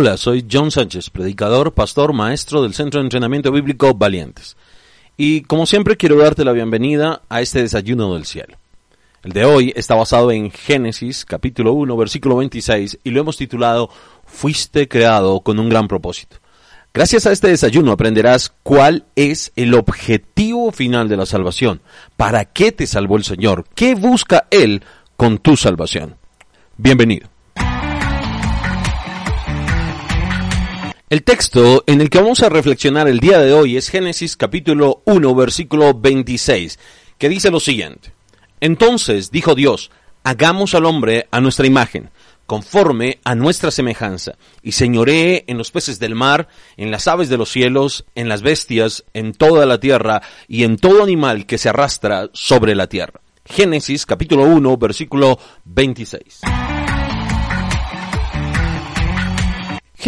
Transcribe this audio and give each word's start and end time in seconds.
Hola, 0.00 0.16
soy 0.16 0.46
John 0.48 0.70
Sánchez, 0.70 1.10
predicador, 1.10 1.74
pastor, 1.74 2.12
maestro 2.12 2.62
del 2.62 2.72
Centro 2.72 3.00
de 3.00 3.06
Entrenamiento 3.06 3.50
Bíblico 3.50 3.94
Valientes. 3.94 4.56
Y 5.16 5.40
como 5.40 5.66
siempre 5.66 5.96
quiero 5.96 6.16
darte 6.18 6.44
la 6.44 6.52
bienvenida 6.52 7.22
a 7.28 7.40
este 7.40 7.62
desayuno 7.62 8.14
del 8.14 8.24
cielo. 8.24 8.58
El 9.24 9.32
de 9.32 9.44
hoy 9.44 9.72
está 9.74 9.96
basado 9.96 10.30
en 10.30 10.52
Génesis 10.52 11.24
capítulo 11.24 11.72
1 11.72 11.96
versículo 11.96 12.36
26 12.36 13.00
y 13.02 13.10
lo 13.10 13.22
hemos 13.22 13.38
titulado 13.38 13.90
Fuiste 14.24 14.86
creado 14.86 15.40
con 15.40 15.58
un 15.58 15.68
gran 15.68 15.88
propósito. 15.88 16.36
Gracias 16.94 17.26
a 17.26 17.32
este 17.32 17.48
desayuno 17.48 17.90
aprenderás 17.90 18.54
cuál 18.62 19.04
es 19.16 19.50
el 19.56 19.74
objetivo 19.74 20.70
final 20.70 21.08
de 21.08 21.16
la 21.16 21.26
salvación, 21.26 21.80
para 22.16 22.44
qué 22.44 22.70
te 22.70 22.86
salvó 22.86 23.16
el 23.16 23.24
Señor, 23.24 23.64
qué 23.74 23.96
busca 23.96 24.46
Él 24.52 24.84
con 25.16 25.38
tu 25.38 25.56
salvación. 25.56 26.14
Bienvenido. 26.76 27.30
El 31.10 31.22
texto 31.22 31.84
en 31.86 32.02
el 32.02 32.10
que 32.10 32.20
vamos 32.20 32.42
a 32.42 32.50
reflexionar 32.50 33.08
el 33.08 33.18
día 33.18 33.38
de 33.38 33.54
hoy 33.54 33.78
es 33.78 33.88
Génesis 33.88 34.36
capítulo 34.36 35.00
1 35.06 35.34
versículo 35.34 35.94
26, 35.94 36.78
que 37.16 37.30
dice 37.30 37.50
lo 37.50 37.60
siguiente. 37.60 38.12
Entonces 38.60 39.30
dijo 39.30 39.54
Dios, 39.54 39.90
hagamos 40.22 40.74
al 40.74 40.84
hombre 40.84 41.26
a 41.30 41.40
nuestra 41.40 41.66
imagen, 41.66 42.10
conforme 42.44 43.20
a 43.24 43.34
nuestra 43.34 43.70
semejanza, 43.70 44.32
y 44.62 44.72
señoree 44.72 45.44
en 45.46 45.56
los 45.56 45.70
peces 45.70 45.98
del 45.98 46.14
mar, 46.14 46.48
en 46.76 46.90
las 46.90 47.08
aves 47.08 47.30
de 47.30 47.38
los 47.38 47.48
cielos, 47.48 48.04
en 48.14 48.28
las 48.28 48.42
bestias, 48.42 49.06
en 49.14 49.32
toda 49.32 49.64
la 49.64 49.80
tierra, 49.80 50.20
y 50.46 50.64
en 50.64 50.76
todo 50.76 51.02
animal 51.02 51.46
que 51.46 51.56
se 51.56 51.70
arrastra 51.70 52.28
sobre 52.34 52.74
la 52.74 52.86
tierra. 52.86 53.22
Génesis 53.46 54.04
capítulo 54.04 54.42
1 54.42 54.76
versículo 54.76 55.38
26. 55.64 56.42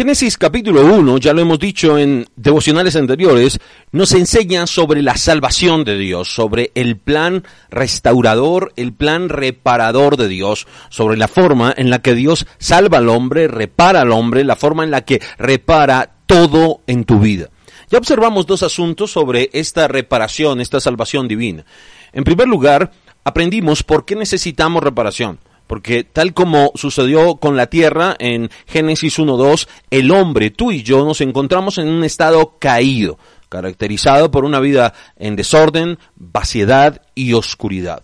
Génesis 0.01 0.35
capítulo 0.35 0.83
1, 0.83 1.19
ya 1.19 1.31
lo 1.31 1.41
hemos 1.41 1.59
dicho 1.59 1.95
en 1.99 2.25
devocionales 2.35 2.95
anteriores, 2.95 3.59
nos 3.91 4.13
enseña 4.13 4.65
sobre 4.65 5.03
la 5.03 5.15
salvación 5.15 5.83
de 5.83 5.95
Dios, 5.95 6.33
sobre 6.33 6.71
el 6.73 6.97
plan 6.97 7.43
restaurador, 7.69 8.73
el 8.77 8.93
plan 8.93 9.29
reparador 9.29 10.17
de 10.17 10.27
Dios, 10.27 10.65
sobre 10.89 11.17
la 11.17 11.27
forma 11.27 11.71
en 11.77 11.91
la 11.91 12.01
que 12.01 12.15
Dios 12.15 12.47
salva 12.57 12.97
al 12.97 13.09
hombre, 13.09 13.47
repara 13.47 14.01
al 14.01 14.11
hombre, 14.11 14.43
la 14.43 14.55
forma 14.55 14.83
en 14.83 14.89
la 14.89 15.01
que 15.01 15.21
repara 15.37 16.15
todo 16.25 16.81
en 16.87 17.03
tu 17.03 17.19
vida. 17.19 17.51
Ya 17.91 17.99
observamos 17.99 18.47
dos 18.47 18.63
asuntos 18.63 19.11
sobre 19.11 19.51
esta 19.53 19.87
reparación, 19.87 20.61
esta 20.61 20.79
salvación 20.79 21.27
divina. 21.27 21.63
En 22.11 22.23
primer 22.23 22.47
lugar, 22.47 22.91
aprendimos 23.23 23.83
por 23.83 24.05
qué 24.05 24.15
necesitamos 24.15 24.81
reparación. 24.81 25.37
Porque 25.71 26.03
tal 26.03 26.33
como 26.33 26.73
sucedió 26.75 27.35
con 27.35 27.55
la 27.55 27.67
tierra 27.67 28.17
en 28.19 28.49
Génesis 28.67 29.17
1.2, 29.17 29.69
el 29.89 30.11
hombre, 30.11 30.49
tú 30.49 30.73
y 30.73 30.83
yo, 30.83 31.05
nos 31.05 31.21
encontramos 31.21 31.77
en 31.77 31.87
un 31.87 32.03
estado 32.03 32.57
caído, 32.59 33.17
caracterizado 33.47 34.31
por 34.31 34.43
una 34.43 34.59
vida 34.59 34.93
en 35.15 35.37
desorden, 35.37 35.97
vaciedad 36.17 37.01
y 37.15 37.31
oscuridad. 37.31 38.03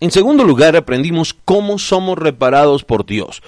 En 0.00 0.10
segundo 0.10 0.44
lugar, 0.44 0.74
aprendimos 0.74 1.36
cómo 1.44 1.78
somos 1.78 2.16
reparados 2.16 2.84
por 2.84 3.04
Dios 3.04 3.42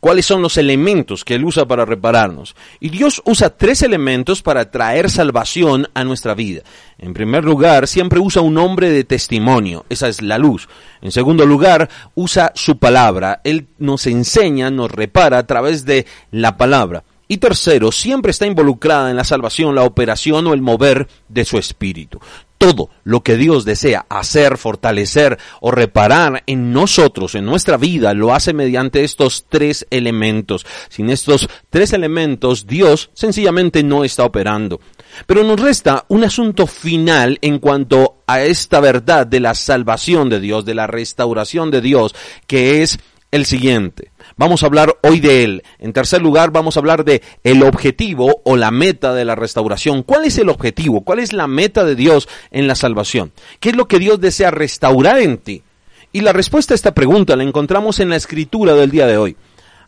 cuáles 0.00 0.26
son 0.26 0.42
los 0.42 0.56
elementos 0.56 1.24
que 1.24 1.34
Él 1.34 1.44
usa 1.44 1.66
para 1.66 1.84
repararnos. 1.84 2.56
Y 2.80 2.88
Dios 2.88 3.22
usa 3.24 3.50
tres 3.50 3.82
elementos 3.82 4.42
para 4.42 4.70
traer 4.70 5.10
salvación 5.10 5.88
a 5.94 6.02
nuestra 6.02 6.34
vida. 6.34 6.62
En 6.98 7.14
primer 7.14 7.44
lugar, 7.44 7.86
siempre 7.86 8.18
usa 8.18 8.42
un 8.42 8.58
hombre 8.58 8.90
de 8.90 9.04
testimonio, 9.04 9.84
esa 9.88 10.08
es 10.08 10.22
la 10.22 10.38
luz. 10.38 10.68
En 11.02 11.12
segundo 11.12 11.46
lugar, 11.46 11.88
usa 12.14 12.52
su 12.54 12.78
palabra. 12.78 13.40
Él 13.44 13.68
nos 13.78 14.06
enseña, 14.06 14.70
nos 14.70 14.90
repara 14.90 15.38
a 15.38 15.46
través 15.46 15.84
de 15.84 16.06
la 16.30 16.56
palabra. 16.56 17.04
Y 17.28 17.38
tercero, 17.38 17.92
siempre 17.92 18.32
está 18.32 18.46
involucrada 18.46 19.08
en 19.08 19.16
la 19.16 19.22
salvación 19.22 19.76
la 19.76 19.84
operación 19.84 20.48
o 20.48 20.54
el 20.54 20.62
mover 20.62 21.06
de 21.28 21.44
su 21.44 21.58
espíritu 21.58 22.18
todo 22.60 22.90
lo 23.04 23.22
que 23.22 23.38
Dios 23.38 23.64
desea 23.64 24.04
hacer, 24.10 24.58
fortalecer 24.58 25.38
o 25.62 25.70
reparar 25.70 26.42
en 26.46 26.74
nosotros, 26.74 27.34
en 27.34 27.46
nuestra 27.46 27.78
vida, 27.78 28.12
lo 28.12 28.34
hace 28.34 28.52
mediante 28.52 29.02
estos 29.02 29.46
tres 29.48 29.86
elementos. 29.88 30.66
Sin 30.90 31.08
estos 31.08 31.48
tres 31.70 31.94
elementos, 31.94 32.66
Dios 32.66 33.08
sencillamente 33.14 33.82
no 33.82 34.04
está 34.04 34.26
operando. 34.26 34.78
Pero 35.26 35.42
nos 35.42 35.58
resta 35.58 36.04
un 36.08 36.22
asunto 36.22 36.66
final 36.66 37.38
en 37.40 37.60
cuanto 37.60 38.18
a 38.26 38.42
esta 38.42 38.78
verdad 38.80 39.26
de 39.26 39.40
la 39.40 39.54
salvación 39.54 40.28
de 40.28 40.40
Dios, 40.40 40.66
de 40.66 40.74
la 40.74 40.86
restauración 40.86 41.70
de 41.70 41.80
Dios, 41.80 42.14
que 42.46 42.82
es 42.82 42.98
el 43.30 43.46
siguiente. 43.46 44.09
Vamos 44.40 44.62
a 44.62 44.66
hablar 44.66 44.96
hoy 45.02 45.20
de 45.20 45.44
él. 45.44 45.62
En 45.78 45.92
tercer 45.92 46.22
lugar, 46.22 46.50
vamos 46.50 46.74
a 46.74 46.80
hablar 46.80 47.04
de 47.04 47.20
el 47.44 47.62
objetivo 47.62 48.40
o 48.42 48.56
la 48.56 48.70
meta 48.70 49.12
de 49.12 49.26
la 49.26 49.34
restauración. 49.34 50.02
¿Cuál 50.02 50.24
es 50.24 50.38
el 50.38 50.48
objetivo? 50.48 51.02
¿Cuál 51.02 51.18
es 51.18 51.34
la 51.34 51.46
meta 51.46 51.84
de 51.84 51.94
Dios 51.94 52.26
en 52.50 52.66
la 52.66 52.74
salvación? 52.74 53.32
¿Qué 53.60 53.68
es 53.68 53.76
lo 53.76 53.86
que 53.86 53.98
Dios 53.98 54.18
desea 54.18 54.50
restaurar 54.50 55.18
en 55.18 55.36
ti? 55.36 55.62
Y 56.10 56.22
la 56.22 56.32
respuesta 56.32 56.72
a 56.72 56.74
esta 56.74 56.94
pregunta 56.94 57.36
la 57.36 57.42
encontramos 57.42 58.00
en 58.00 58.08
la 58.08 58.16
escritura 58.16 58.72
del 58.74 58.90
día 58.90 59.06
de 59.06 59.18
hoy. 59.18 59.36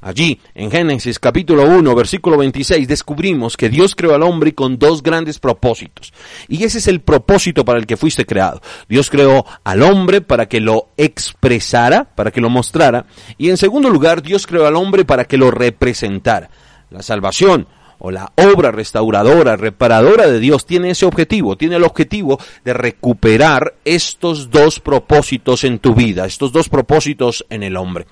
Allí, 0.02 0.40
en 0.56 0.68
Génesis 0.68 1.20
capítulo 1.20 1.64
1, 1.64 1.94
versículo 1.94 2.36
26, 2.36 2.88
descubrimos 2.88 3.56
que 3.56 3.68
Dios 3.68 3.94
creó 3.94 4.16
al 4.16 4.24
hombre 4.24 4.52
con 4.52 4.76
dos 4.76 5.00
grandes 5.00 5.38
propósitos. 5.38 6.12
Y 6.48 6.64
ese 6.64 6.78
es 6.78 6.88
el 6.88 7.00
propósito 7.00 7.64
para 7.64 7.78
el 7.78 7.86
que 7.86 7.96
fuiste 7.96 8.26
creado. 8.26 8.60
Dios 8.88 9.08
creó 9.10 9.46
al 9.62 9.80
hombre 9.82 10.20
para 10.20 10.46
que 10.46 10.58
lo 10.58 10.88
expresara, 10.96 12.02
para 12.02 12.32
que 12.32 12.40
lo 12.40 12.50
mostrara. 12.50 13.06
Y 13.38 13.50
en 13.50 13.56
segundo 13.56 13.90
lugar, 13.90 14.22
Dios 14.22 14.44
creó 14.48 14.66
al 14.66 14.74
hombre 14.74 15.04
para 15.04 15.24
que 15.24 15.36
lo 15.36 15.52
representara. 15.52 16.50
La 16.90 17.04
salvación 17.04 17.68
o 18.00 18.10
la 18.10 18.32
obra 18.34 18.72
restauradora, 18.72 19.54
reparadora 19.54 20.26
de 20.26 20.40
Dios 20.40 20.66
tiene 20.66 20.90
ese 20.90 21.06
objetivo, 21.06 21.56
tiene 21.56 21.76
el 21.76 21.84
objetivo 21.84 22.40
de 22.64 22.72
recuperar 22.72 23.76
estos 23.84 24.50
dos 24.50 24.80
propósitos 24.80 25.62
en 25.62 25.78
tu 25.78 25.94
vida, 25.94 26.26
estos 26.26 26.50
dos 26.50 26.68
propósitos 26.68 27.46
en 27.50 27.62
el 27.62 27.76
hombre. 27.76 28.06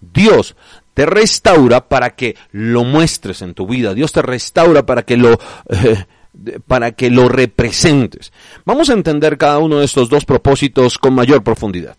Dios 0.00 0.54
te 0.96 1.04
restaura 1.04 1.90
para 1.90 2.16
que 2.16 2.36
lo 2.52 2.82
muestres 2.82 3.42
en 3.42 3.52
tu 3.52 3.66
vida. 3.66 3.92
Dios 3.92 4.12
te 4.12 4.22
restaura 4.22 4.86
para 4.86 5.02
que 5.02 5.18
lo, 5.18 5.38
eh, 5.68 6.06
para 6.66 6.92
que 6.92 7.10
lo 7.10 7.28
representes. 7.28 8.32
Vamos 8.64 8.88
a 8.88 8.94
entender 8.94 9.36
cada 9.36 9.58
uno 9.58 9.80
de 9.80 9.84
estos 9.84 10.08
dos 10.08 10.24
propósitos 10.24 10.96
con 10.96 11.14
mayor 11.14 11.44
profundidad. 11.44 11.98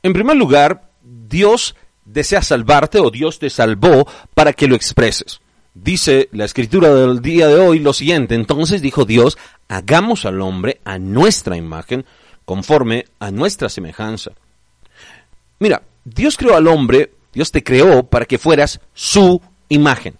En 0.00 0.12
primer 0.12 0.36
lugar, 0.36 0.92
Dios 1.02 1.74
desea 2.04 2.40
salvarte 2.40 3.00
o 3.00 3.10
Dios 3.10 3.40
te 3.40 3.50
salvó 3.50 4.06
para 4.32 4.52
que 4.52 4.68
lo 4.68 4.76
expreses. 4.76 5.40
Dice 5.74 6.28
la 6.30 6.44
escritura 6.44 6.94
del 6.94 7.20
día 7.20 7.48
de 7.48 7.56
hoy 7.56 7.80
lo 7.80 7.92
siguiente, 7.92 8.36
entonces 8.36 8.80
dijo 8.80 9.04
Dios, 9.04 9.38
hagamos 9.66 10.24
al 10.24 10.40
hombre 10.40 10.80
a 10.84 11.00
nuestra 11.00 11.56
imagen, 11.56 12.06
conforme 12.44 13.06
a 13.18 13.32
nuestra 13.32 13.68
semejanza. 13.68 14.30
Mira, 15.58 15.82
Dios 16.04 16.36
creó 16.36 16.54
al 16.54 16.68
hombre 16.68 17.15
Dios 17.36 17.52
te 17.52 17.62
creó 17.62 18.02
para 18.02 18.24
que 18.24 18.38
fueras 18.38 18.80
su 18.94 19.42
imagen. 19.68 20.14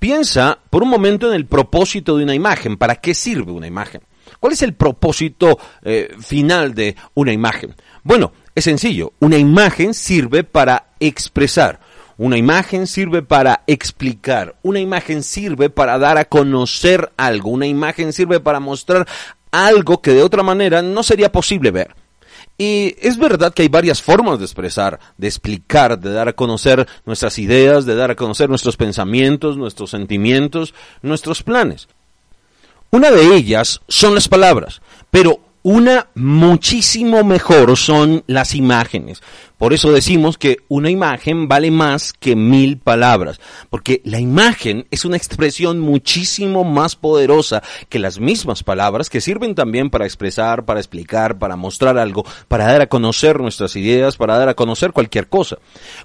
Piensa 0.00 0.58
por 0.68 0.82
un 0.82 0.88
momento 0.88 1.28
en 1.28 1.34
el 1.34 1.46
propósito 1.46 2.16
de 2.16 2.24
una 2.24 2.34
imagen. 2.34 2.76
¿Para 2.76 2.96
qué 2.96 3.14
sirve 3.14 3.52
una 3.52 3.68
imagen? 3.68 4.00
¿Cuál 4.40 4.54
es 4.54 4.62
el 4.62 4.74
propósito 4.74 5.60
eh, 5.84 6.12
final 6.18 6.74
de 6.74 6.96
una 7.14 7.32
imagen? 7.32 7.76
Bueno, 8.02 8.32
es 8.52 8.64
sencillo. 8.64 9.12
Una 9.20 9.38
imagen 9.38 9.94
sirve 9.94 10.42
para 10.42 10.88
expresar. 10.98 11.78
Una 12.16 12.36
imagen 12.36 12.88
sirve 12.88 13.22
para 13.22 13.62
explicar. 13.68 14.56
Una 14.62 14.80
imagen 14.80 15.22
sirve 15.22 15.70
para 15.70 16.00
dar 16.00 16.18
a 16.18 16.24
conocer 16.24 17.12
algo. 17.16 17.50
Una 17.50 17.68
imagen 17.68 18.12
sirve 18.12 18.40
para 18.40 18.58
mostrar 18.58 19.06
algo 19.52 20.02
que 20.02 20.14
de 20.14 20.24
otra 20.24 20.42
manera 20.42 20.82
no 20.82 21.04
sería 21.04 21.30
posible 21.30 21.70
ver. 21.70 21.94
Y 22.60 22.94
es 23.00 23.16
verdad 23.16 23.54
que 23.54 23.62
hay 23.62 23.68
varias 23.68 24.02
formas 24.02 24.38
de 24.38 24.44
expresar, 24.44 25.00
de 25.16 25.26
explicar, 25.26 25.98
de 25.98 26.12
dar 26.12 26.28
a 26.28 26.34
conocer 26.34 26.86
nuestras 27.06 27.38
ideas, 27.38 27.86
de 27.86 27.94
dar 27.94 28.10
a 28.10 28.16
conocer 28.16 28.50
nuestros 28.50 28.76
pensamientos, 28.76 29.56
nuestros 29.56 29.88
sentimientos, 29.88 30.74
nuestros 31.00 31.42
planes. 31.42 31.88
Una 32.90 33.10
de 33.10 33.34
ellas 33.34 33.80
son 33.88 34.14
las 34.14 34.28
palabras, 34.28 34.82
pero 35.10 35.40
una 35.62 36.08
muchísimo 36.14 37.22
mejor 37.24 37.76
son 37.76 38.24
las 38.26 38.54
imágenes. 38.54 39.22
Por 39.58 39.74
eso 39.74 39.92
decimos 39.92 40.38
que 40.38 40.56
una 40.68 40.88
imagen 40.88 41.46
vale 41.46 41.70
más 41.70 42.14
que 42.14 42.34
mil 42.34 42.78
palabras, 42.78 43.40
porque 43.68 44.00
la 44.04 44.18
imagen 44.18 44.86
es 44.90 45.04
una 45.04 45.18
expresión 45.18 45.80
muchísimo 45.80 46.64
más 46.64 46.96
poderosa 46.96 47.62
que 47.90 47.98
las 47.98 48.18
mismas 48.18 48.62
palabras 48.62 49.10
que 49.10 49.20
sirven 49.20 49.54
también 49.54 49.90
para 49.90 50.06
expresar, 50.06 50.64
para 50.64 50.80
explicar, 50.80 51.38
para 51.38 51.56
mostrar 51.56 51.98
algo, 51.98 52.24
para 52.48 52.64
dar 52.64 52.80
a 52.80 52.88
conocer 52.88 53.38
nuestras 53.38 53.76
ideas, 53.76 54.16
para 54.16 54.38
dar 54.38 54.48
a 54.48 54.54
conocer 54.54 54.92
cualquier 54.92 55.28
cosa. 55.28 55.58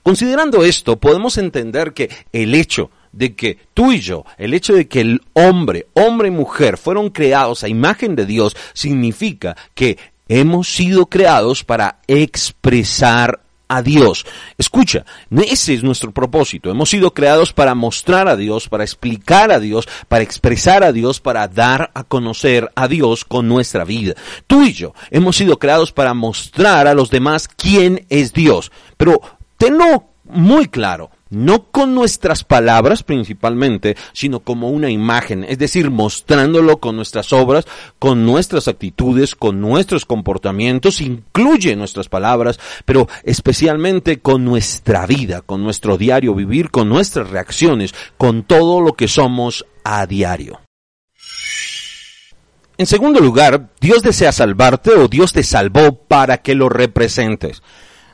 Considerando 0.04 0.66
esto, 0.66 0.98
podemos 0.98 1.38
entender 1.38 1.94
que 1.94 2.10
el 2.34 2.56
hecho 2.56 2.90
de 3.15 3.33
que 3.33 3.57
tú 3.73 3.91
y 3.91 4.01
yo, 4.01 4.25
el 4.38 4.53
hecho 4.53 4.73
de 4.73 4.88
que 4.88 5.01
el 5.01 5.21
hombre, 5.33 5.88
hombre 5.94 6.27
y 6.27 6.31
mujer 6.31 6.77
fueron 6.77 7.09
creados 7.09 7.63
a 7.63 7.69
imagen 7.69 8.15
de 8.15 8.25
Dios, 8.25 8.56
significa 8.73 9.56
que 9.73 9.97
hemos 10.27 10.67
sido 10.67 11.07
creados 11.07 11.63
para 11.63 12.00
expresar 12.07 13.39
a 13.67 13.81
Dios. 13.81 14.25
Escucha, 14.57 15.06
ese 15.31 15.73
es 15.73 15.83
nuestro 15.83 16.12
propósito. 16.12 16.69
Hemos 16.69 16.89
sido 16.89 17.13
creados 17.13 17.53
para 17.53 17.73
mostrar 17.73 18.27
a 18.27 18.35
Dios, 18.35 18.67
para 18.67 18.83
explicar 18.83 19.51
a 19.51 19.59
Dios, 19.59 19.88
para 20.07 20.23
expresar 20.23 20.83
a 20.83 20.91
Dios, 20.91 21.19
para 21.19 21.47
dar 21.47 21.91
a 21.94 22.03
conocer 22.03 22.69
a 22.75 22.88
Dios 22.88 23.25
con 23.25 23.47
nuestra 23.47 23.85
vida. 23.85 24.13
Tú 24.45 24.63
y 24.63 24.73
yo 24.73 24.94
hemos 25.09 25.38
sido 25.38 25.57
creados 25.57 25.91
para 25.91 26.13
mostrar 26.13 26.88
a 26.88 26.94
los 26.94 27.09
demás 27.09 27.47
quién 27.47 28.06
es 28.09 28.33
Dios. 28.33 28.71
Pero 28.97 29.21
tenlo 29.57 30.09
muy 30.25 30.68
claro 30.68 31.11
no 31.30 31.72
con 31.72 31.95
nuestras 31.95 32.44
palabras 32.44 33.04
principalmente, 33.04 33.98
sino 34.13 34.42
como 34.42 34.69
una 34.69 34.89
imagen, 34.89 35.44
es 35.44 35.57
decir, 35.57 35.89
mostrándolo 35.89 36.77
con 36.77 36.95
nuestras 36.95 37.33
obras, 37.33 37.66
con 38.00 38.25
nuestras 38.25 38.68
actitudes, 38.68 39.36
con 39.36 39.60
nuestros 39.60 40.06
comportamientos, 40.06 41.01
incluye 41.01 41.75
nuestras 41.75 42.10
palabras, 42.10 42.60
pero 42.86 43.07
especialmente 43.24 44.19
con 44.19 44.45
nuestra 44.45 45.06
vida, 45.06 45.42
con 45.42 45.63
nuestro 45.63 45.98
diario 45.98 46.36
vivir, 46.36 46.69
con 46.69 46.89
nuestras 46.89 47.30
reacciones, 47.30 47.94
con 48.18 48.44
todo 48.44 48.81
lo 48.81 48.94
que 48.94 49.07
somos 49.07 49.66
a 49.83 50.06
diario. 50.06 50.62
En 52.78 52.86
segundo 52.86 53.21
lugar, 53.21 53.69
Dios 53.80 54.01
desea 54.01 54.33
salvarte 54.33 54.92
o 54.92 55.07
Dios 55.07 55.31
te 55.31 55.44
salvó 55.44 55.95
para 55.95 56.39
que 56.39 56.56
lo 56.56 56.68
representes 56.68 57.63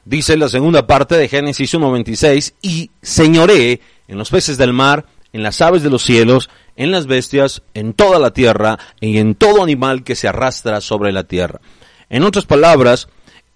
dice 0.05 0.37
la 0.37 0.49
segunda 0.49 0.87
parte 0.87 1.17
de 1.17 1.27
Génesis 1.27 1.73
1.26, 1.73 2.53
y 2.61 2.91
señoré 3.01 3.81
en 4.07 4.17
los 4.17 4.29
peces 4.29 4.57
del 4.57 4.73
mar, 4.73 5.05
en 5.33 5.43
las 5.43 5.61
aves 5.61 5.83
de 5.83 5.89
los 5.89 6.03
cielos, 6.03 6.49
en 6.75 6.91
las 6.91 7.07
bestias, 7.07 7.61
en 7.73 7.93
toda 7.93 8.19
la 8.19 8.31
tierra 8.31 8.79
y 8.99 9.17
en 9.17 9.35
todo 9.35 9.63
animal 9.63 10.03
que 10.03 10.15
se 10.15 10.27
arrastra 10.27 10.81
sobre 10.81 11.11
la 11.11 11.23
tierra. 11.23 11.61
En 12.09 12.23
otras 12.23 12.45
palabras, 12.45 13.07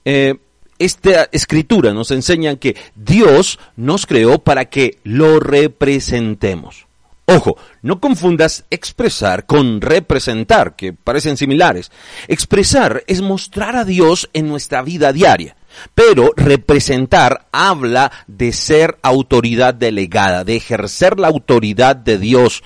eh, 0.06 0.36
esta 0.80 1.30
escritura 1.31 1.94
nos 1.94 2.12
enseña 2.12 2.57
que 2.57 2.75
Dios 2.95 3.59
nos 3.75 4.06
creó 4.06 4.39
para 4.39 4.65
que 4.65 5.00
lo 5.03 5.39
representemos. 5.39 6.86
Ojo, 7.27 7.57
no 7.81 8.00
confundas 8.00 8.65
expresar 8.69 9.48
con 9.48 9.81
representar, 9.81 10.75
que 10.75 10.94
parecen 10.94 11.38
similares. 11.38 11.91
Expresar 12.27 13.03
es 13.07 13.21
mostrar 13.21 13.75
a 13.75 13.83
Dios 13.83 14.30
en 14.33 14.48
nuestra 14.48 14.83
vida 14.83 15.12
diaria. 15.12 15.56
Pero 15.94 16.31
representar 16.36 17.48
habla 17.51 18.12
de 18.27 18.51
ser 18.54 18.98
autoridad 19.01 19.74
delegada, 19.74 20.44
de 20.44 20.56
ejercer 20.56 21.19
la 21.19 21.27
autoridad 21.27 21.95
de 21.95 22.18
Dios 22.18 22.63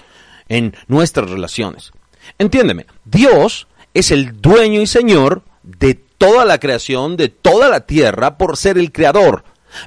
en 0.48 0.76
nuestras 0.88 1.30
relaciones. 1.30 1.92
Entiéndeme, 2.38 2.86
Dios 3.06 3.68
es 3.94 4.12
el 4.12 4.42
dueño 4.42 4.82
y 4.82 4.88
señor 4.88 5.44
de 5.64 5.96
toda 5.96 6.46
la 6.46 6.60
creación, 6.60 7.18
de 7.18 7.30
toda 7.30 7.70
la 7.70 7.82
tierra, 7.82 8.38
por 8.38 8.58
ser 8.58 8.78
el 8.78 8.92
creador. 8.92 9.44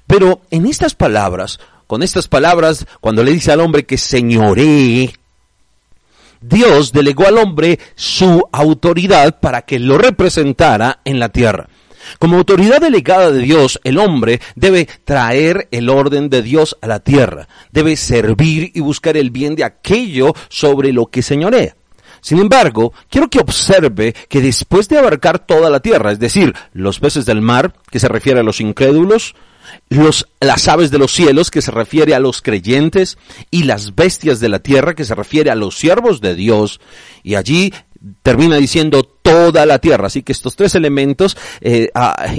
Pero 0.06 0.40
en 0.50 0.66
estas 0.66 0.94
palabras, 0.94 1.60
con 1.86 2.02
estas 2.02 2.28
palabras, 2.28 2.86
cuando 3.00 3.22
le 3.22 3.32
dice 3.32 3.52
al 3.52 3.60
hombre 3.60 3.84
que 3.84 3.98
señoree, 3.98 5.12
Dios 6.40 6.92
delegó 6.92 7.26
al 7.26 7.38
hombre 7.38 7.78
su 7.94 8.42
autoridad 8.50 9.38
para 9.40 9.62
que 9.62 9.78
lo 9.78 9.98
representara 9.98 11.00
en 11.04 11.20
la 11.20 11.28
tierra. 11.28 11.68
Como 12.18 12.36
autoridad 12.36 12.80
delegada 12.80 13.30
de 13.30 13.40
Dios, 13.40 13.80
el 13.84 13.98
hombre 13.98 14.40
debe 14.54 14.88
traer 15.04 15.68
el 15.70 15.88
orden 15.88 16.30
de 16.30 16.42
Dios 16.42 16.76
a 16.80 16.86
la 16.86 17.00
tierra, 17.00 17.48
debe 17.70 17.96
servir 17.96 18.70
y 18.74 18.80
buscar 18.80 19.16
el 19.16 19.30
bien 19.30 19.54
de 19.54 19.64
aquello 19.64 20.34
sobre 20.48 20.92
lo 20.92 21.06
que 21.06 21.22
señorea. 21.22 21.76
Sin 22.22 22.38
embargo, 22.38 22.92
quiero 23.10 23.28
que 23.28 23.40
observe 23.40 24.14
que 24.28 24.40
después 24.40 24.88
de 24.88 24.96
abarcar 24.96 25.40
toda 25.40 25.68
la 25.70 25.80
tierra, 25.80 26.12
es 26.12 26.20
decir, 26.20 26.54
los 26.72 27.00
peces 27.00 27.26
del 27.26 27.42
mar, 27.42 27.74
que 27.90 27.98
se 27.98 28.06
refiere 28.06 28.38
a 28.38 28.44
los 28.44 28.60
incrédulos, 28.60 29.34
los, 29.88 30.28
las 30.40 30.68
aves 30.68 30.92
de 30.92 30.98
los 30.98 31.12
cielos, 31.12 31.50
que 31.50 31.62
se 31.62 31.72
refiere 31.72 32.14
a 32.14 32.20
los 32.20 32.40
creyentes, 32.40 33.18
y 33.50 33.64
las 33.64 33.96
bestias 33.96 34.38
de 34.38 34.48
la 34.48 34.60
tierra, 34.60 34.94
que 34.94 35.04
se 35.04 35.16
refiere 35.16 35.50
a 35.50 35.56
los 35.56 35.76
siervos 35.76 36.20
de 36.20 36.36
Dios, 36.36 36.80
y 37.24 37.34
allí 37.34 37.72
termina 38.22 38.56
diciendo 38.56 39.02
toda 39.02 39.66
la 39.66 39.78
tierra. 39.78 40.06
Así 40.06 40.22
que 40.22 40.32
estos 40.32 40.56
tres 40.56 40.74
elementos 40.74 41.36
eh, 41.60 41.90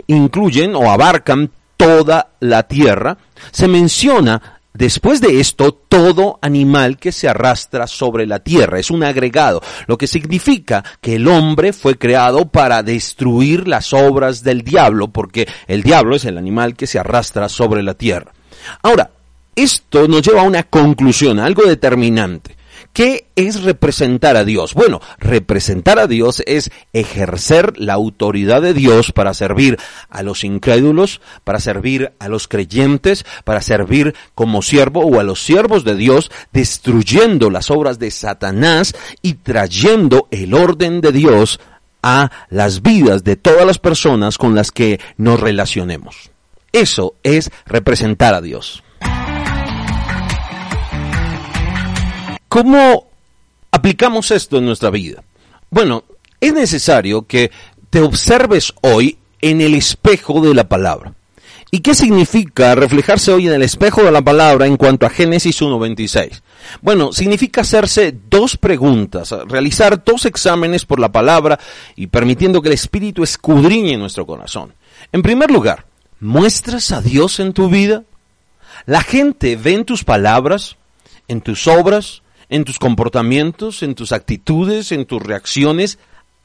incluyen 0.08 0.76
o 0.76 0.92
abarcan 0.92 1.52
toda 1.78 2.32
la 2.40 2.64
tierra. 2.64 3.18
Se 3.52 3.68
menciona 3.68 4.60
Después 4.76 5.22
de 5.22 5.40
esto, 5.40 5.72
todo 5.72 6.40
animal 6.42 6.98
que 6.98 7.12
se 7.12 7.30
arrastra 7.30 7.86
sobre 7.86 8.26
la 8.26 8.40
tierra 8.40 8.80
es 8.80 8.90
un 8.90 9.04
agregado, 9.04 9.62
lo 9.86 10.00
que 10.00 10.08
significa 10.08 10.84
que 11.00 11.18
el 11.18 11.28
hombre 11.28 11.74
fue 11.74 12.00
creado 12.00 12.46
para 12.46 12.82
destruir 12.82 13.68
las 13.68 13.94
obras 13.94 14.42
del 14.42 14.64
diablo, 14.64 15.10
porque 15.10 15.48
el 15.68 15.84
diablo 15.84 16.16
es 16.16 16.26
el 16.26 16.40
animal 16.40 16.76
que 16.76 16.88
se 16.88 16.98
arrastra 16.98 17.50
sobre 17.50 17.84
la 17.84 17.94
tierra. 17.94 18.34
Ahora, 18.82 19.12
esto 19.56 20.08
nos 20.08 20.24
lleva 20.24 20.42
a 20.42 20.46
una 20.46 20.64
conclusión, 20.64 21.40
algo 21.40 21.66
determinante. 21.66 22.58
¿Qué 22.94 23.26
es 23.36 23.64
representar 23.64 24.38
a 24.38 24.46
Dios? 24.46 24.76
Bueno, 24.76 25.02
representar 25.18 25.98
a 25.98 26.06
Dios 26.06 26.44
es 26.46 26.70
ejercer 26.94 27.74
la 27.80 27.94
autoridad 27.94 28.62
de 28.62 28.76
Dios 28.76 29.12
para 29.12 29.34
servir 29.34 29.80
a 30.12 30.22
los 30.22 30.44
incrédulos, 30.44 31.20
para 31.44 31.60
servir 31.60 32.14
a 32.20 32.28
los 32.28 32.48
creyentes, 32.48 33.26
para 33.46 33.62
servir 33.62 34.14
como 34.36 34.62
siervo 34.62 35.02
o 35.02 35.20
a 35.20 35.24
los 35.24 35.44
siervos 35.44 35.84
de 35.84 35.96
Dios, 35.96 36.30
destruyendo 36.52 37.50
las 37.50 37.72
obras 37.72 37.98
de 37.98 38.12
Satanás 38.12 38.94
y 39.24 39.34
trayendo 39.36 40.28
el 40.30 40.54
orden 40.54 41.02
de 41.02 41.12
Dios 41.12 41.60
a 42.04 42.30
las 42.50 42.84
vidas 42.84 43.24
de 43.24 43.38
todas 43.38 43.66
las 43.66 43.80
personas 43.80 44.38
con 44.38 44.54
las 44.54 44.72
que 44.72 45.00
nos 45.18 45.40
relacionemos. 45.40 46.30
Eso 46.72 47.16
es 47.24 47.50
representar 47.66 48.36
a 48.36 48.42
Dios. 48.42 48.84
¿Cómo 52.54 53.08
aplicamos 53.72 54.30
esto 54.30 54.60
en 54.60 54.66
nuestra 54.66 54.92
vida? 54.92 55.24
Bueno, 55.72 56.04
es 56.40 56.54
necesario 56.54 57.26
que 57.26 57.50
te 57.90 58.00
observes 58.00 58.76
hoy 58.84 59.18
en 59.42 59.60
el 59.60 59.74
espejo 59.74 60.40
de 60.40 60.54
la 60.54 60.70
palabra. 60.70 61.16
¿Y 61.72 61.80
qué 61.80 61.96
significa 61.96 62.76
reflejarse 62.76 63.32
hoy 63.32 63.48
en 63.48 63.54
el 63.54 63.64
espejo 63.64 64.04
de 64.04 64.12
la 64.12 64.22
palabra 64.22 64.68
en 64.68 64.78
cuanto 64.78 65.08
a 65.08 65.10
Génesis 65.10 65.64
1.26? 65.64 66.44
Bueno, 66.84 67.12
significa 67.12 67.62
hacerse 67.62 68.16
dos 68.30 68.56
preguntas, 68.56 69.32
realizar 69.48 70.04
dos 70.04 70.28
exámenes 70.28 70.86
por 70.86 71.00
la 71.00 71.12
palabra 71.12 71.60
y 71.96 72.06
permitiendo 72.06 72.62
que 72.62 72.68
el 72.68 72.76
Espíritu 72.76 73.24
escudriñe 73.24 73.98
nuestro 73.98 74.28
corazón. 74.28 74.76
En 75.12 75.24
primer 75.24 75.50
lugar, 75.50 75.88
¿muestras 76.20 76.92
a 76.92 77.02
Dios 77.02 77.40
en 77.40 77.54
tu 77.54 77.68
vida? 77.68 78.04
¿La 78.86 79.02
gente 79.02 79.56
ve 79.56 79.74
en 79.74 79.86
tus 79.86 80.04
palabras, 80.04 80.78
en 81.28 81.42
tus 81.42 81.66
obras, 81.66 82.22
en 82.54 82.66
tus 82.66 82.78
comportamientos, 82.78 83.82
en 83.82 83.96
tus 83.96 84.12
actitudes, 84.12 84.92
en 84.92 85.06
tus 85.06 85.22
reacciones 85.22 85.98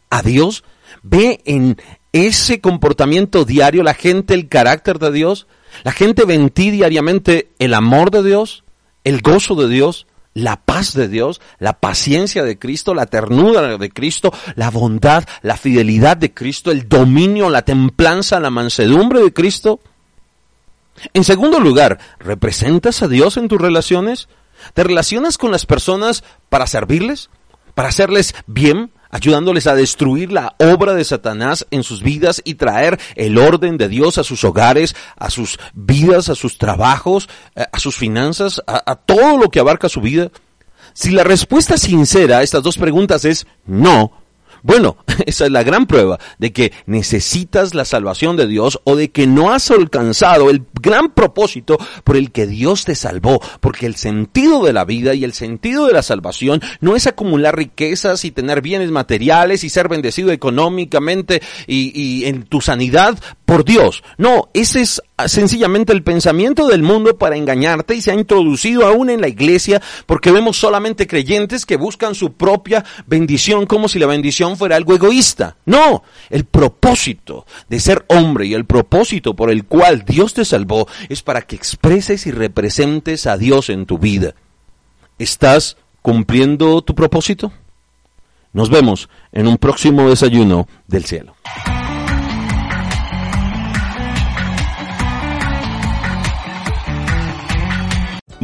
a 0.09 0.23
Dios? 0.23 0.65
¿Ve 1.03 1.43
en 1.45 1.77
ese 2.13 2.63
comportamiento 2.63 3.45
diario 3.45 3.83
la 3.83 3.93
gente 3.93 4.33
el 4.33 4.49
carácter 4.49 4.99
de 4.99 5.13
Dios? 5.13 5.47
¿La 5.85 5.93
gente 5.93 6.25
ve 6.25 6.33
en 6.33 6.49
ti 6.49 6.71
diariamente 6.71 7.51
el 7.59 7.75
amor 7.75 8.11
de 8.11 8.23
Dios, 8.23 8.65
el 9.05 9.21
gozo 9.21 9.55
de 9.55 9.69
Dios, 9.69 10.07
la 10.33 10.57
paz 10.57 10.95
de 10.95 11.09
Dios, 11.09 11.43
la 11.59 11.75
paciencia 11.75 12.43
de 12.43 12.59
Cristo, 12.59 12.95
la 12.95 13.05
ternura 13.05 13.77
de 13.77 13.91
Cristo, 13.91 14.33
la 14.55 14.71
bondad, 14.71 15.25
la 15.43 15.59
fidelidad 15.59 16.17
de 16.17 16.33
Cristo, 16.33 16.71
el 16.71 16.89
dominio, 16.89 17.51
la 17.51 17.63
templanza, 17.63 18.41
la 18.41 18.49
mansedumbre 18.49 19.21
de 19.21 19.35
Cristo? 19.35 19.81
En 21.13 21.23
segundo 21.23 21.61
lugar, 21.61 21.99
¿representas 22.19 23.03
a 23.03 23.09
Dios 23.09 23.37
en 23.37 23.49
tus 23.49 23.61
relaciones? 23.61 24.29
¿Te 24.75 24.85
relacionas 24.85 25.39
con 25.39 25.51
las 25.51 25.67
personas 25.67 26.25
para 26.49 26.67
servirles? 26.67 27.31
¿Para 27.75 27.89
hacerles 27.89 28.35
bien? 28.47 28.93
ayudándoles 29.11 29.67
a 29.67 29.75
destruir 29.75 30.33
la 30.33 30.55
obra 30.59 30.95
de 30.95 31.05
Satanás 31.05 31.67
en 31.71 31.83
sus 31.83 32.03
vidas 32.03 32.43
y 32.45 32.55
traer 32.55 32.99
el 33.15 33.39
orden 33.39 33.79
de 33.79 33.89
Dios 33.89 34.19
a 34.19 34.25
sus 34.25 34.45
hogares, 34.45 34.95
a 35.17 35.31
sus 35.31 35.59
vidas, 35.73 36.29
a 36.29 36.35
sus 36.35 36.59
trabajos, 36.59 37.29
eh, 37.55 37.65
a 37.71 37.79
sus 37.79 37.97
finanzas, 37.97 38.63
a, 38.67 38.97
todo 38.97 39.39
lo 39.39 39.51
que 39.51 39.61
abarca 39.61 39.89
su 39.89 40.01
vida? 40.01 40.31
Si 40.93 41.11
la 41.11 41.25
respuesta 41.25 41.77
sincera 41.77 42.39
a 42.39 42.43
estas 42.43 42.63
dos 42.63 42.77
preguntas 42.77 43.25
es 43.25 43.47
no, 43.67 44.13
Bueno, 44.63 44.97
esa 45.27 45.47
es 45.47 45.51
la 45.51 45.63
gran 45.63 45.87
prueba 45.87 46.19
de 46.39 46.53
que 46.53 46.73
necesitas 46.87 47.75
la 47.75 47.85
salvación 47.85 48.37
de 48.37 48.47
Dios 48.47 48.81
o 48.85 48.97
de 48.97 49.11
que 49.11 49.27
no 49.27 49.53
has 49.53 49.71
alcanzado 49.71 50.51
el 50.51 50.65
gran 50.81 51.11
propósito 51.11 51.79
por 52.05 52.17
el 52.17 52.33
que 52.33 52.47
Dios 52.47 52.85
te 52.85 52.95
salvó, 52.95 53.41
porque 53.61 53.87
el 53.87 53.97
sentido 53.97 54.65
de 54.65 54.73
la 54.73 54.85
vida 54.85 55.15
y 55.15 55.25
el 55.25 55.33
sentido 55.33 55.87
de 55.87 55.93
la 55.93 56.03
salvación 56.03 56.61
no 56.81 56.97
es 56.97 57.07
acumular 57.07 57.57
riquezas 57.57 58.25
y 58.25 58.31
tener 58.31 58.63
bienes 58.63 58.91
materiales 58.91 59.65
y 59.65 59.71
ser 59.71 59.89
bendecido 59.89 60.31
económicamente 60.33 61.43
y, 61.67 62.25
en 62.25 62.45
tu 62.45 62.61
sanidad 62.61 63.19
por 63.45 63.65
Dios. 63.65 64.03
No, 64.17 64.51
ese 64.55 64.81
es 64.81 65.03
sencillamente 65.27 65.93
el 65.93 66.03
pensamiento 66.03 66.69
del 66.69 66.83
mundo 66.83 67.19
para 67.19 67.37
engañarte 67.37 67.95
y 67.95 68.01
se 68.01 68.11
ha 68.11 68.15
introducido 68.15 68.87
aún 68.87 69.11
en 69.11 69.21
la 69.21 69.29
iglesia 69.29 69.81
porque 70.07 70.31
vemos 70.31 70.57
solamente 70.57 71.07
creyentes 71.07 71.67
que 71.67 71.77
buscan 71.77 72.15
su 72.15 72.33
propia 72.35 72.85
bendición 73.07 73.67
como 73.67 73.89
si 73.89 73.99
la 73.99 74.07
bendición 74.07 74.48
fuera 74.57 74.77
algo 74.77 74.95
egoísta. 74.95 75.57
No, 75.67 76.03
el 76.31 76.45
propósito 76.45 77.47
de 77.69 77.81
ser 77.81 78.05
hombre 78.09 78.47
y 78.47 78.55
el 78.55 78.65
propósito 78.65 79.35
por 79.35 79.51
el 79.51 79.65
cual 79.65 80.05
Dios 80.05 80.35
te 80.35 80.45
salvó 80.45 80.89
es 81.09 81.23
para 81.23 81.43
que 81.43 81.57
expreses 81.57 82.27
y 82.27 82.31
representes 82.31 83.27
a 83.27 83.37
Dios 83.37 83.71
en 83.71 83.87
tu 83.87 83.99
vida. 83.99 84.35
¿Estás 85.19 85.77
cumpliendo 86.03 86.83
tu 86.83 86.95
propósito? 86.95 87.53
Nos 88.53 88.71
vemos 88.71 89.09
en 89.33 89.47
un 89.47 89.59
próximo 89.59 90.09
desayuno 90.09 90.69
del 90.87 91.05
cielo. 91.05 91.35